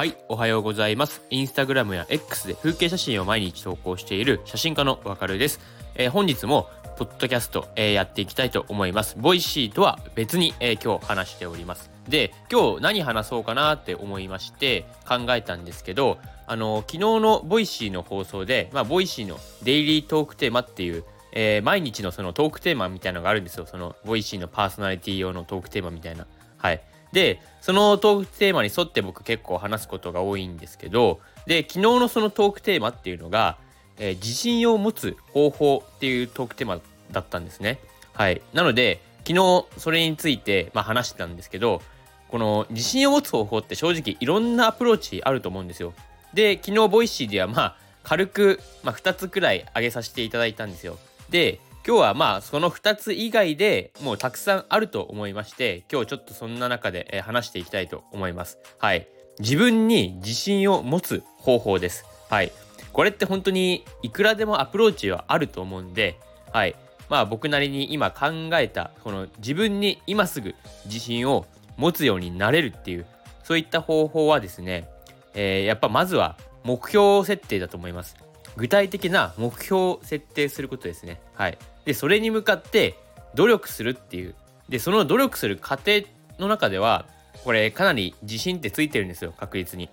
[0.00, 1.20] はい、おはようございます。
[1.28, 5.60] インスタグラムや X で風景写真を毎日投稿している写真家のわかるです。
[5.94, 9.18] えー本日もポッドキャスト、えーやっていきたいと思います。
[9.18, 11.90] Voicy とは別に、えー今日話しております。
[12.08, 23.66] で、今日何話そうかなって思いまして考えたんですけど、あの昨日の Voicy の放送で、まあ、 Voicy のデイリートークテーマっていうえ毎日のそのトークテーマみたいなのがあるんですよ。
[23.66, 26.26] その Voicy のパーソナリティ用のトークテーマみたいな。
[26.56, 26.80] はい。
[27.12, 33.56] で、そのトークテーマに沿って僕結構話すことが多いんですけど、で、昨日のそのトークテーマっていうのが、
[33.98, 37.78] えー自信を持つ方法っていうトークテーマだったんですね。
[38.12, 38.40] はい。
[38.52, 41.82] なので、昨日それについて、まあ、話してたんですけど、
[42.28, 45.92] この自信を持つ方法って正直いろんなアプローチあると思うんですよ。
[46.32, 50.98] で、昨日 Voicy ではまあ軽く、まあ、2つくらい挙げさせていただいたんですよ。
[51.28, 58.58] で、今日はまあその2つ以外でもうたくさんあると思いまして、今日ちょっとそんな中で話していきたいと思います。
[58.78, 59.08] はい。
[59.38, 62.04] 自分に自信を持つ方法です。
[62.28, 62.52] はい。
[62.92, 66.18] これって本当にいくらでもアプローチはあると思うんで、
[66.52, 66.76] はい。
[67.08, 70.54] まあ僕なりに今考えたこの自分に今すぐ
[70.84, 73.06] 自信を持つようになれるっていう
[73.42, 74.88] そういった方法はですね、
[75.34, 78.16] えーやっぱまずは目標設定だと思います
[78.56, 81.58] 具体的な目標を設定することですねはい
[81.90, 82.94] でそれに向かって
[83.34, 84.36] 努力するっていう。
[84.68, 86.02] でその努力する過程
[86.38, 87.04] の中では
[87.42, 89.90] これかなり自信ってついてるんですよ確実に。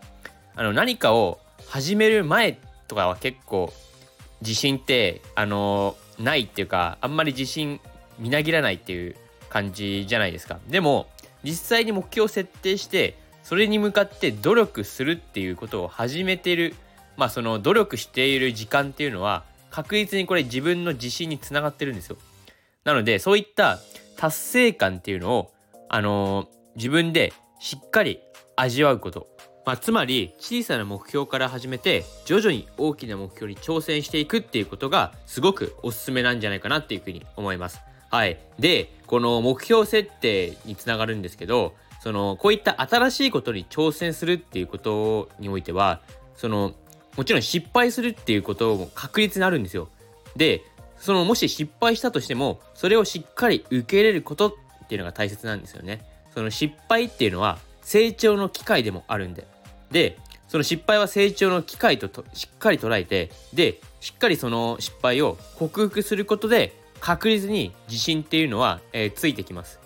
[0.55, 3.73] あの何かを始める前とかは結構
[4.41, 7.79] 自信ってあのないっていうかあんまり自信
[8.19, 9.15] みなぎらないっていう
[9.49, 10.59] 感じじゃないですか。
[10.67, 11.07] でも
[11.43, 16.75] 実際に目標を設定してそれに向かって努力するっていうことを始めてる
[17.15, 19.45] まあその努力している時間っていうのは
[19.77, 22.17] 確実にこれ自分の自信につながってるんですよ
[22.83, 23.77] なのでそういった
[24.17, 25.53] 達成感っていうのを
[25.87, 28.19] あのー自分でしっかり
[28.55, 29.27] 味わうこと
[29.65, 37.81] まあ、つまり小さな目標から始めて徐々に大きな目標に挑戦していくっていうことがすごくおすすめなんじゃないかなっていうふうに思います。
[38.09, 38.39] はい。
[38.57, 45.99] で、この目標設定につながるんですけど、そのこういった新しいことに挑戦するっていうことにおいては、
[46.37, 46.73] その
[47.17, 49.89] もちろん失敗するっていうことも確率にあるんですよ。
[50.35, 50.63] で、
[50.99, 54.53] そのもし失敗したとしても、それをしっかり受け入れることっ
[54.87, 56.05] ていうのが大切なんですよね。
[56.33, 59.47] その失敗っていうのは成長の機会でもあるんで。
[59.91, 60.17] で、
[60.47, 69.79] その失敗は成長の機会ととしっかり捉えて、で、しっかりその失敗を克服することで、確実に自信っていうのは、えーついてきます。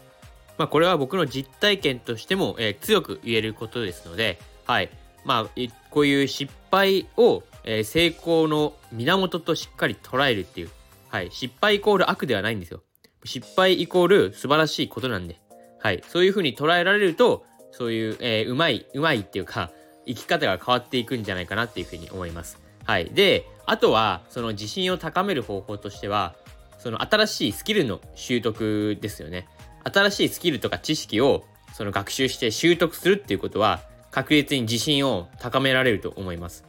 [0.58, 4.90] まあ、これは僕の実体験としても、えー強く言えることですので、はい。
[5.24, 5.50] まあ、
[5.90, 10.70] こういう失敗を、え成功の源としっかり捉えるっていう、
[11.10, 11.30] はい。
[11.32, 12.82] 失敗イコール悪ではないんですよ。
[13.24, 15.40] 失敗イコール素晴らしいことなんで、
[15.80, 16.04] はい。
[16.08, 19.72] そういうふうに捉えられると、そういう、えーうまい、うまいっていうか、
[20.08, 22.60] 生き方が変わっていくんじゃないかなっていうふうに思います。
[22.86, 23.06] はい。
[23.06, 26.36] で、あとは、その自信を高める方法としては、
[26.80, 29.48] その新しいスキルの習得ですよね。
[29.84, 31.44] 新しいスキルとか知識を
[31.74, 36.64] その学習して習得するっていうことは確実に自信を高められると思います。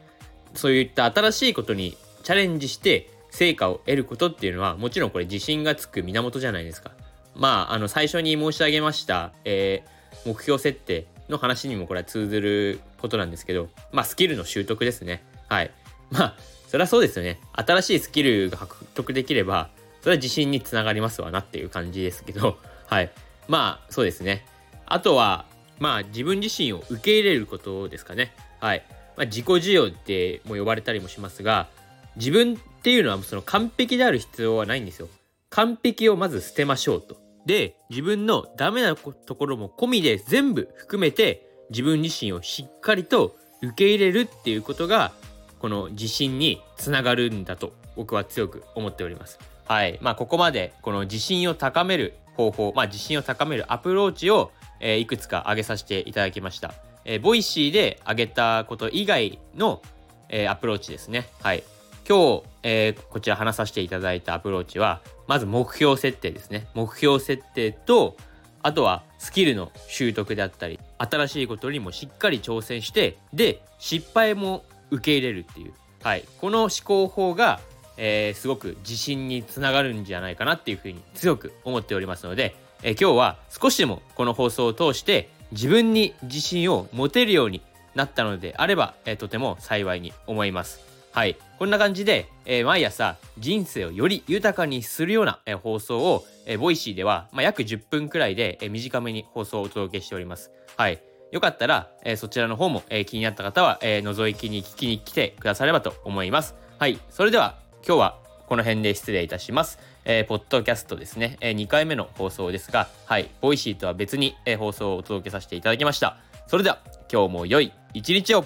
[0.54, 6.92] そういった新しいことにチャレンジして成果を得ることっていうのはもちろんこれ自信がつく源じゃないですか。
[7.34, 15.22] まあ、あの最初に申し上げました、えー目標設定の話にもこれは通ずることなんですけど、まあスキルの習得ですね。
[15.48, 15.70] はい。
[16.10, 16.36] まあ、
[16.68, 17.40] それはそうですよね。
[17.52, 19.70] 新しいスキルが獲得できれば、
[20.00, 23.10] それは自信につながりますわなっていう感じですけど、はい。
[23.48, 24.44] まあ、そうですね。
[24.86, 25.46] あとは、
[25.82, 28.32] まあ、自分自身を受け入れることですかね。
[28.60, 28.84] はい。
[29.16, 31.68] まあ、自己需要っても呼ばれたりもしますが、
[32.14, 35.08] 自分っていうのはその完璧である必要はないんですよ。
[35.50, 37.16] 完璧をまず捨てましょうと。
[37.46, 45.10] で、自分のダメなところも込みで全部含めて自分自身をしっかりと受け入れるっていうことが
[45.58, 49.40] この自信につながるんだと僕は強く思っております。
[49.66, 49.98] はい。
[50.00, 54.52] まあここまでこの自信を高める方法、まあ自信を高めるアプローチを、
[54.82, 56.74] えーいくつか挙げさせていただきました。
[57.06, 59.80] えー Voicy で挙げたこと以外の、
[60.28, 61.28] えーアプローチですね。
[61.40, 61.62] はい。
[62.06, 66.66] 今日、えーこちら話させていただいたアプローチは、まず目標設定ですね。
[66.74, 68.16] 目標設定と、
[68.62, 75.72] あとはスキルの習得であったり、新しいことにもしっかり挑戦して、で、失敗も受け入れるっていう。
[76.02, 76.24] はい。
[76.40, 77.60] この思考法が、
[77.96, 87.62] えーすごく自信につながるんじゃないかなっていうふうに強く思っておりますので、え今日は少しでもこの放送を通して自分に自信を持てるように
[87.94, 90.80] なったのであれば、えとても幸いに思います。
[91.12, 91.36] はい。
[91.58, 100.50] こんな感じで、えー毎朝人生をより豊かにするような、えー放送を、えーボイシーでは、まあ、約10分くらいで、え短めに放送をお届けしております。
[100.76, 101.02] はい。
[101.30, 106.54] よかったら、え、そちらの方も、え、気になった方は、え、覗きに聞きに来てくださればと思います。
[106.78, 106.98] はい。
[107.10, 109.78] それでは、今日はこの辺で失礼いたします。
[110.04, 113.30] えー、ポッドキャストですね、えー、2回目の放送ですが、はい。
[113.40, 116.18] Voicy とは別に、えー、放送をお届けさせていただきました。
[116.46, 116.80] それでは、
[117.12, 118.44] 今日も良い一日を